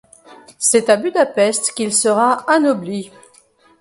[0.57, 3.11] C'est à Budapest qu'il sera anobli.